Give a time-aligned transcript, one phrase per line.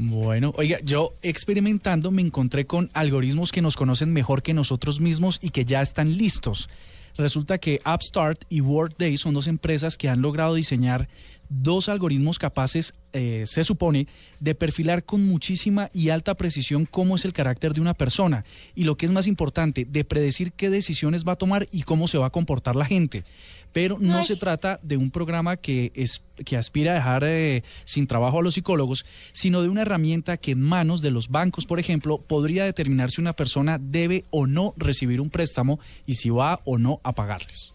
[0.00, 5.40] Bueno, oiga, yo experimentando me encontré con algoritmos que nos conocen mejor que nosotros mismos
[5.42, 6.68] y que ya están listos.
[7.16, 11.08] Resulta que Upstart y Workday son dos empresas que han logrado diseñar
[11.48, 14.06] dos algoritmos capaces, eh, se supone,
[14.40, 18.44] de perfilar con muchísima y alta precisión cómo es el carácter de una persona
[18.74, 22.08] y lo que es más importante, de predecir qué decisiones va a tomar y cómo
[22.08, 23.24] se va a comportar la gente.
[23.72, 28.06] Pero no se trata de un programa que, es, que aspira a dejar eh, sin
[28.06, 31.78] trabajo a los psicólogos, sino de una herramienta que en manos de los bancos, por
[31.78, 36.60] ejemplo, podría determinar si una persona debe o no recibir un préstamo y si va
[36.64, 37.72] o no a pagarles.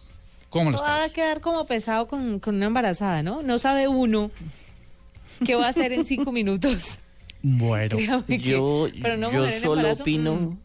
[0.53, 3.41] ¿Cómo Va a quedar como pesado con, una embarazada, ¿no?
[3.41, 4.29] No sabe uno
[5.43, 6.99] qué va a hacer en cinco minutos.
[7.41, 10.57] Bueno, yo, yo solo opino, mm.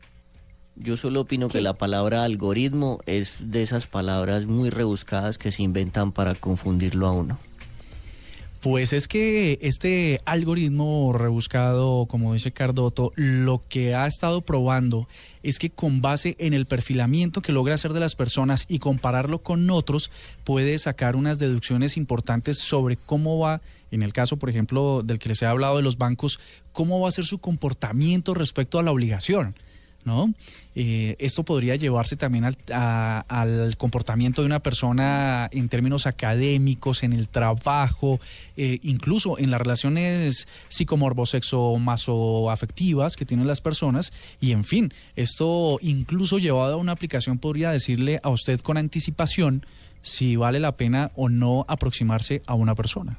[0.77, 5.62] yo solo opino que la palabra algoritmo es de esas palabras muy rebuscadas que se
[5.62, 7.39] inventan para confundirlo a uno.
[8.60, 15.06] Pues es que este algoritmo rebuscado, como dice Cardoto, lo que ha estado probando
[15.44, 19.44] es que con base en el perfilamiento que logra hacer de las personas y compararlo
[19.44, 20.10] con otros,
[20.42, 23.60] puede sacar unas deducciones importantes sobre cómo va,
[23.92, 26.40] en el caso, por ejemplo, del que les he hablado de los bancos,
[26.72, 29.55] cómo va a ser su comportamiento respecto a la obligación.
[30.04, 30.32] ¿No?
[30.74, 32.54] Eh, esto podría llevarse también al,
[33.77, 38.20] comportamiento de una persona en términos académicos, en el trabajo,
[38.56, 44.12] eh, incluso en las relaciones psicomorbosexo-masoafectivas que tienen las personas.
[44.40, 49.66] Y en fin, esto incluso llevado a una aplicación podría decirle a usted con anticipación
[50.02, 53.18] si vale la pena o no aproximarse a una persona.